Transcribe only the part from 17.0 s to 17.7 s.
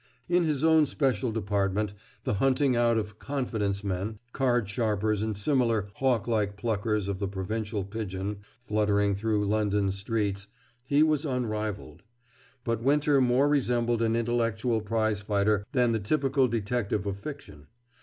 of fiction.